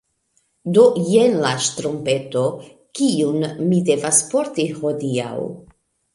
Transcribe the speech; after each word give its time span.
Do 0.77 0.85
jen 1.09 1.37
la 1.43 1.51
ŝtrumpeto, 1.65 2.47
kiun 3.01 3.47
mi 3.69 3.83
devas 3.93 4.25
porti 4.33 4.69
hodiaŭ. 4.81 5.37